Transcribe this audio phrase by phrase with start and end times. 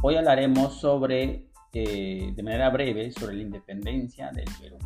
[0.00, 4.78] Hoy hablaremos sobre, eh, de manera breve, sobre la independencia del Perú.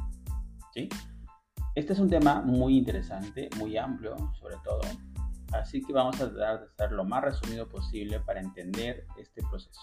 [0.73, 0.89] ¿sí?
[1.75, 4.81] Este es un tema muy interesante, muy amplio sobre todo,
[5.53, 9.83] así que vamos a tratar de estar lo más resumido posible para entender este proceso.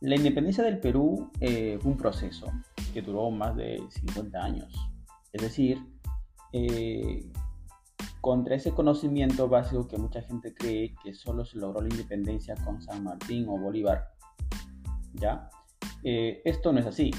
[0.00, 2.50] La independencia del Perú eh, fue un proceso
[2.92, 4.74] que duró más de 50 años,
[5.32, 5.78] es decir,
[6.52, 7.30] eh,
[8.24, 12.80] contra ese conocimiento básico que mucha gente cree que solo se logró la independencia con
[12.80, 14.14] San Martín o Bolívar.
[15.12, 15.50] ¿Ya?
[16.02, 17.10] Eh, esto no es así.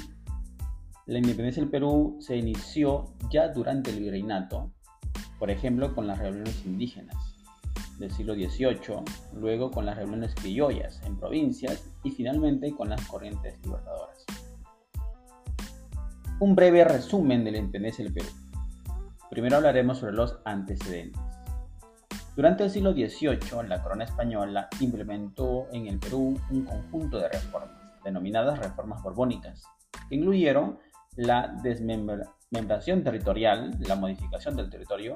[1.05, 4.72] La independencia del Perú se inició ya durante el virreinato,
[5.38, 7.35] por ejemplo, con las rebeliones indígenas
[7.99, 9.04] del siglo XVIII,
[9.35, 14.26] luego con las rebeliones criollas en provincias y finalmente con las corrientes libertadoras.
[16.40, 18.30] Un breve resumen de la independencia del Perú.
[19.30, 21.22] Primero hablaremos sobre los antecedentes.
[22.36, 27.70] Durante el siglo XVIII, la corona española implementó en el Perú un conjunto de reformas,
[28.04, 29.64] denominadas reformas borbónicas,
[30.10, 30.77] que incluyeron
[31.16, 35.14] la desmembración territorial, la modificación del territorio,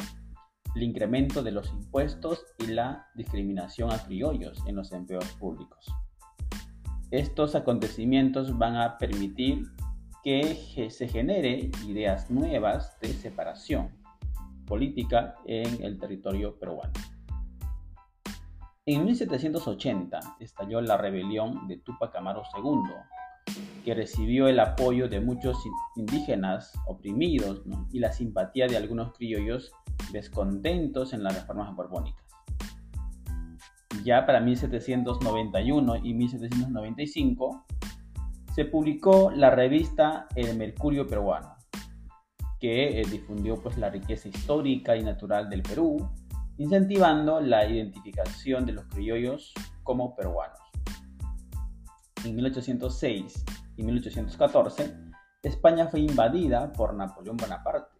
[0.75, 5.85] el incremento de los impuestos y la discriminación a criollos en los empleos públicos.
[7.11, 9.65] Estos acontecimientos van a permitir
[10.23, 13.89] que se genere ideas nuevas de separación,
[14.69, 16.93] política en el territorio peruano.
[18.85, 23.53] En 1780 estalló la rebelión de Tupac Amaru II,
[23.83, 25.57] que recibió el apoyo de muchos
[25.95, 27.61] indígenas oprimidos
[27.91, 29.71] y la simpatía de algunos criollos
[30.11, 32.25] descontentos en las reformas borbónicas.
[34.03, 37.65] Ya para 1791 y 1795
[38.55, 41.58] se publicó la revista El Mercurio Peruano,
[42.59, 46.09] que eh, difundió pues, la riqueza histórica y natural del Perú,
[46.57, 50.59] incentivando la identificación de los criollos como peruanos.
[52.25, 53.45] En 1806
[53.77, 54.93] y 1814,
[55.43, 57.97] España fue invadida por Napoleón Bonaparte,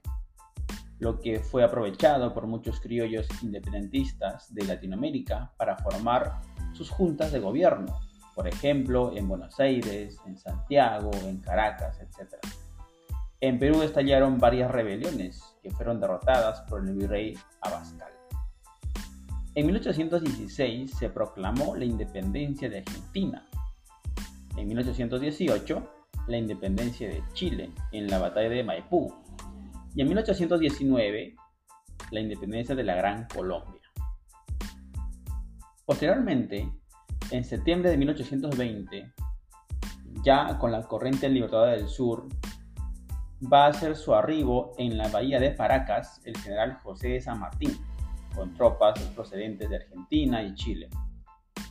[1.00, 6.42] lo que fue aprovechado por muchos criollos independentistas de Latinoamérica para formar
[6.74, 7.98] sus juntas de gobierno,
[8.36, 12.36] por ejemplo en Buenos Aires, en Santiago, en Caracas, etc.
[13.42, 18.12] En Perú estallaron varias rebeliones que fueron derrotadas por el virrey Abascal.
[19.56, 23.48] En 1816 se proclamó la independencia de Argentina.
[24.58, 25.90] En 1818
[26.28, 29.14] la independencia de Chile en la batalla de Maipú.
[29.96, 31.36] Y en 1819
[32.12, 33.82] la independencia de la Gran Colombia.
[35.86, 36.70] Posteriormente,
[37.32, 39.14] en septiembre de 1820,
[40.26, 42.28] ya con la corriente libertadora del sur,
[43.42, 47.40] va a hacer su arribo en la bahía de Paracas el general José de San
[47.40, 47.78] Martín,
[48.36, 50.90] con tropas procedentes de Argentina y Chile.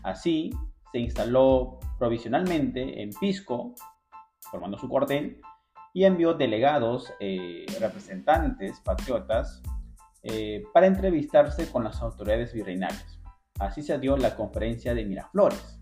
[0.03, 0.51] Así,
[0.93, 3.75] se instaló provisionalmente en Pisco,
[4.51, 5.41] formando su cuartel,
[5.93, 9.63] y envió delegados, eh, representantes, patriotas,
[10.23, 13.21] eh, para entrevistarse con las autoridades virreinales.
[13.59, 15.81] Así se dio la conferencia de Miraflores,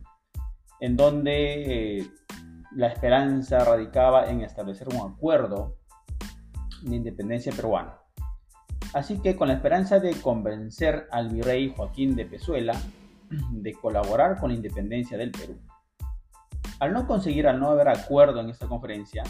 [0.81, 2.11] en donde eh,
[2.77, 5.79] la esperanza radicaba en establecer un acuerdo
[6.83, 7.99] de independencia peruana.
[8.93, 12.79] Así que con la esperanza de convencer al virrey Joaquín de Pezuela
[13.51, 15.59] de colaborar con la independencia del Perú.
[16.79, 19.23] Al no conseguir, al no haber acuerdo en esta conferencia,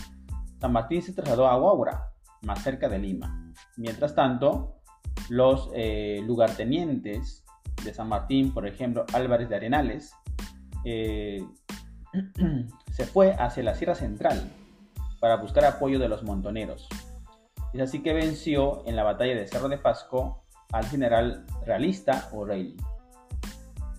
[0.61, 2.11] San Martín se trasladó a Guaura,
[2.43, 3.53] más cerca de Lima.
[3.77, 4.81] Mientras tanto,
[5.29, 7.45] los eh, lugartenientes
[7.85, 10.13] de San Martín, por ejemplo Álvarez de Arenales,
[10.85, 11.47] eh,
[12.93, 14.51] se fue hacia la Sierra Central
[15.21, 16.89] para buscar apoyo de los montoneros.
[17.73, 22.77] Es así que venció en la batalla de Cerro de Pasco al general realista O'Reilly.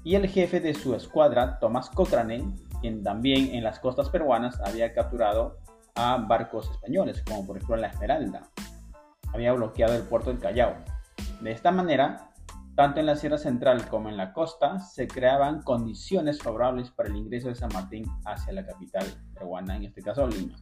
[0.03, 4.93] Y el jefe de su escuadra, Tomás Cochrane, quien también en las costas peruanas había
[4.93, 5.57] capturado
[5.95, 8.43] a barcos españoles, como por ejemplo la Esmeralda.
[9.33, 10.75] Había bloqueado el puerto del Callao.
[11.41, 12.29] De esta manera,
[12.77, 17.15] tanto en la Sierra Central como en la costa se creaban condiciones favorables para el
[17.15, 19.03] ingreso de San Martín hacia la capital
[19.33, 20.55] peruana, en este caso Lima.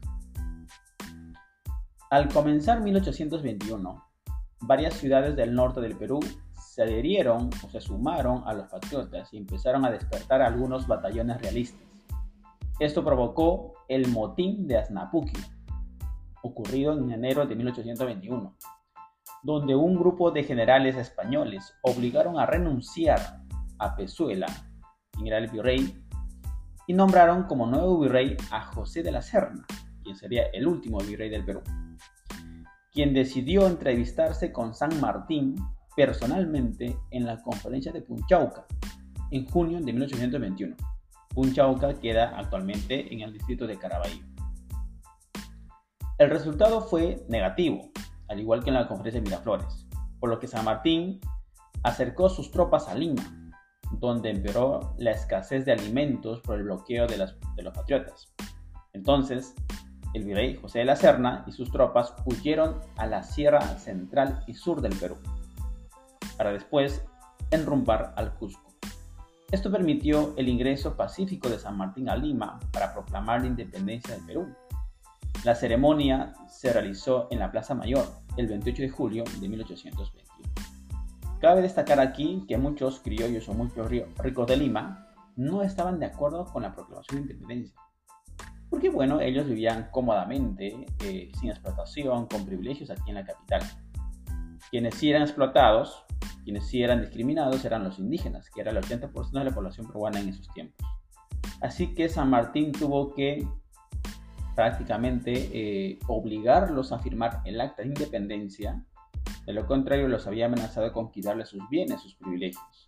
[2.09, 4.01] Al comenzar 1821,
[4.61, 6.21] varias ciudades del norte del Perú
[6.53, 11.85] se adherieron o se sumaron a los patriotas y empezaron a despertar algunos batallones realistas.
[12.79, 15.37] Esto provocó el motín de Asnapuqui,
[16.43, 18.55] ocurrido en enero de 1821,
[19.45, 23.41] donde un grupo de generales españoles obligaron a renunciar
[23.79, 24.47] a Pezuela,
[25.11, 26.03] quien era el virrey,
[26.87, 29.65] y nombraron como nuevo virrey a José de la Serna,
[30.03, 31.61] quien sería el último virrey del Perú
[32.95, 35.55] quien decidió entrevistarse con San Martín
[35.97, 38.65] personalmente en la conferencia de Punchauca
[39.31, 40.75] en junio de 1821.
[41.33, 44.23] Punchauca queda actualmente en el distrito de Caraballo.
[46.17, 47.91] El resultado fue negativo,
[48.27, 49.87] al igual que en la conferencia de Miraflores,
[50.19, 51.19] por lo que San Martín
[51.83, 53.23] acercó sus tropas a Lima,
[53.91, 57.33] donde empeoró la escasez de alimentos por el bloqueo de, los
[57.73, 58.33] patriotas.
[58.93, 59.53] Entonces,
[60.13, 64.53] el virrey José de la Serna y sus tropas huyeron a la sierra central y
[64.53, 65.17] sur del Perú,
[66.37, 67.05] para después
[67.51, 68.65] enrumbar al Cusco.
[69.51, 74.25] Esto permitió el ingreso pacífico de San Martín a Lima para proclamar la independencia del
[74.25, 74.55] Perú.
[75.45, 78.05] La ceremonia se realizó en la Plaza Mayor
[78.35, 80.25] el 28 de julio de 1821.
[81.39, 83.87] Cabe destacar aquí que muchos criollos o muchos
[84.17, 87.79] ricos de Lima no estaban de acuerdo con la proclamación de independencia.
[88.71, 93.61] Porque bueno, ellos vivían cómodamente, eh, sin explotación, con privilegios aquí en la capital.
[94.71, 96.05] Quienes sí eran explotados
[96.43, 100.19] quienes sí eran discriminados eran los indígenas, que era el 80% de la población peruana
[100.19, 100.87] en esos tiempos.
[101.59, 103.47] Así que San Martín tuvo que
[104.55, 108.83] prácticamente eh, obligarlos a firmar el acta de independencia,
[109.45, 112.87] de lo contrario los había amenazado con quitarles sus bienes, sus privilegios.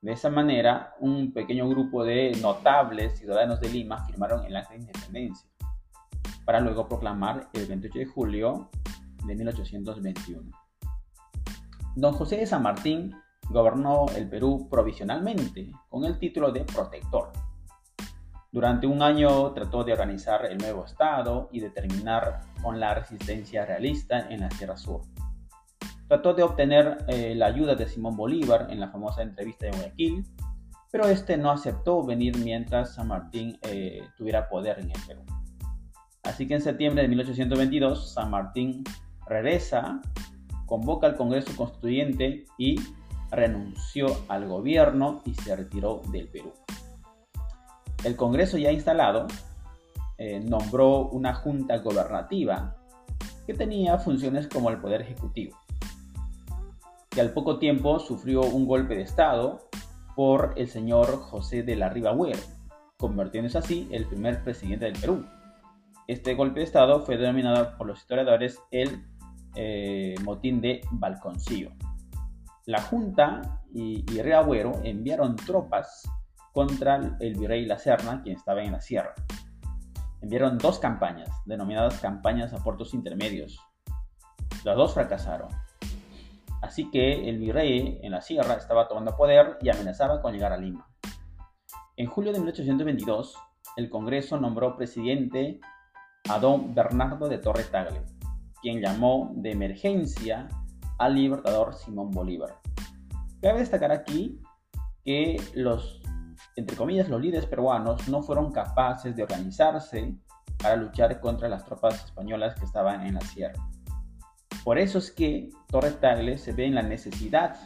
[0.00, 4.80] De esa manera, un pequeño grupo de notables ciudadanos de Lima firmaron el acta de
[4.80, 5.50] independencia,
[6.44, 8.70] para luego proclamar el 28 de julio
[9.26, 10.50] de 1821.
[11.96, 13.14] Don José de San Martín
[13.50, 17.32] gobernó el Perú provisionalmente con el título de protector.
[18.52, 23.64] Durante un año trató de organizar el nuevo Estado y de terminar con la resistencia
[23.64, 25.02] realista en la Sierra Sur.
[26.08, 30.26] Trató de obtener eh, la ayuda de Simón Bolívar en la famosa entrevista de Guayaquil,
[30.90, 35.22] pero este no aceptó venir mientras San Martín eh, tuviera poder en el Perú.
[36.24, 38.82] Así que en septiembre de 1822 San Martín
[39.28, 40.00] regresa
[40.66, 42.80] convoca al Congreso Constituyente y
[43.30, 46.52] renunció al gobierno y se retiró del Perú.
[48.04, 49.26] El Congreso ya instalado
[50.16, 52.76] eh, nombró una junta gobernativa
[53.46, 55.58] que tenía funciones como el Poder Ejecutivo,
[57.10, 59.68] que al poco tiempo sufrió un golpe de Estado
[60.16, 62.14] por el señor José de la Riva
[62.96, 65.26] convirtiéndose así el primer presidente del Perú.
[66.06, 69.04] Este golpe de Estado fue denominado por los historiadores el
[69.54, 71.70] eh, motín de Balconcillo.
[72.66, 74.20] La Junta y, y
[74.84, 76.08] enviaron tropas
[76.52, 79.14] contra el virrey La Serna, quien estaba en la sierra.
[80.20, 83.58] Enviaron dos campañas, denominadas campañas a puertos intermedios.
[84.64, 85.48] Las dos fracasaron.
[86.60, 90.58] Así que el virrey en la sierra estaba tomando poder y amenazaba con llegar a
[90.58, 90.86] Lima.
[91.96, 93.36] En julio de 1822,
[93.76, 95.60] el Congreso nombró presidente
[96.28, 98.02] a don Bernardo de Torre Tagle,
[98.60, 100.48] quien llamó de emergencia
[100.98, 102.58] al libertador Simón Bolívar.
[103.40, 104.40] Cabe destacar aquí
[105.04, 105.99] que los,
[106.56, 110.14] entre comillas, los líderes peruanos no fueron capaces de organizarse
[110.58, 113.68] para luchar contra las tropas españolas que estaban en la sierra.
[114.64, 117.56] Por eso es que Torres Tagle se ve en la necesidad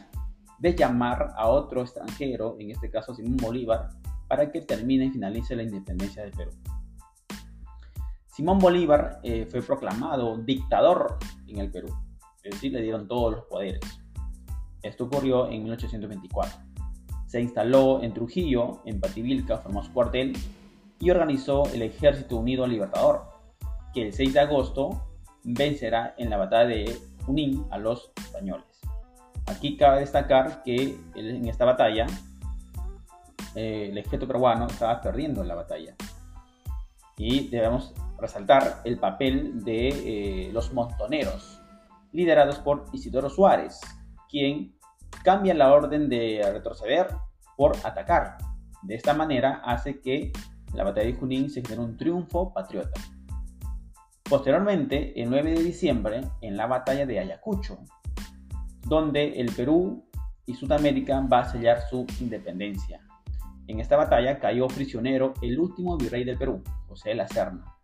[0.59, 3.89] de llamar a otro extranjero, en este caso Simón Bolívar,
[4.27, 6.51] para que termine y finalice la independencia del Perú.
[8.27, 11.17] Simón Bolívar eh, fue proclamado dictador
[11.47, 11.89] en el Perú,
[12.43, 13.81] es decir, le dieron todos los poderes.
[14.81, 16.74] Esto ocurrió en 1824.
[17.35, 20.37] Se instaló en Trujillo, en Pativilca, formó su cuartel
[21.01, 23.23] y organizó el Ejército Unido Libertador,
[23.93, 25.05] que el 6 de agosto
[25.43, 28.79] vencerá en la batalla de Junín a los españoles.
[29.47, 32.07] Aquí cabe destacar que en esta batalla
[33.53, 35.93] eh, el ejército peruano estaba perdiendo la batalla.
[37.17, 41.59] Y debemos resaltar el papel de eh, los montoneros,
[42.13, 43.81] liderados por Isidoro Suárez,
[44.29, 44.73] quien
[45.23, 47.07] cambia la orden de retroceder
[47.57, 48.37] por atacar.
[48.83, 50.31] De esta manera hace que
[50.73, 52.99] la batalla de Junín se genere un triunfo patriota.
[54.29, 57.79] Posteriormente, el 9 de diciembre, en la batalla de Ayacucho,
[58.81, 60.07] donde el Perú
[60.45, 63.01] y Sudamérica va a sellar su independencia.
[63.67, 67.75] En esta batalla cayó prisionero el último virrey del Perú, José la Serna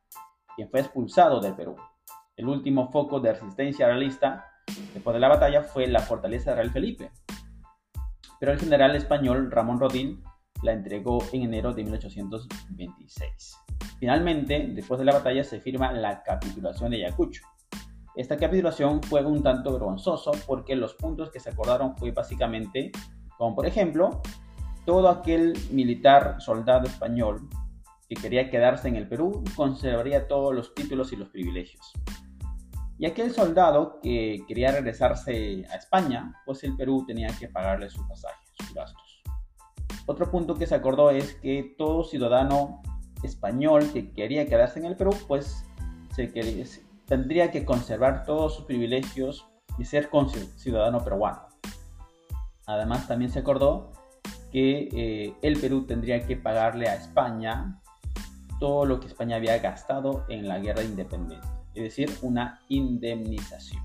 [0.56, 1.76] quien fue expulsado del Perú.
[2.36, 4.51] El último foco de resistencia realista
[4.94, 7.12] después de la batalla fue la fortaleza de Real Felipe,
[8.40, 10.22] pero el general español Ramón Rodil
[10.64, 13.58] la entregó en enero de 1826.
[14.00, 17.44] Finalmente, después de la batalla se firma la capitulación de Ayacucho.
[18.16, 22.92] Esta capitulación fue un tanto vergonzoso porque los puntos que se acordaron fue básicamente,
[23.38, 24.22] como por ejemplo,
[24.86, 27.48] todo aquel militar soldado español
[28.10, 31.94] que quería quedarse en el Perú conservaría todos los títulos y los privilegios.
[33.02, 38.08] Y aquel soldado que quería regresarse a España, pues el Perú tenía que pagarle su
[38.08, 39.24] pasaje, sus gastos.
[40.06, 42.84] Otro punto que se acordó es que todo ciudadano
[43.24, 45.66] español que quería quedarse en el Perú, pues
[47.08, 49.48] tendría que conservar todos sus privilegios
[49.80, 50.12] y ser
[50.58, 51.48] ciudadano peruano.
[52.68, 53.94] Además, también se acordó
[54.52, 57.81] que eh, el Perú tendría que pagarle a España
[58.62, 63.84] todo lo que España había gastado en la guerra de independencia, es decir, una indemnización.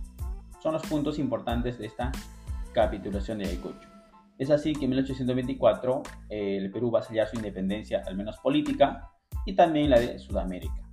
[0.63, 2.13] Son los puntos importantes de esta
[2.75, 3.89] capitulación de Ayacucho.
[4.37, 8.37] Es así que en 1824 eh, el Perú va a sellar su independencia, al menos
[8.37, 9.09] política,
[9.47, 10.86] y también la de Sudamérica.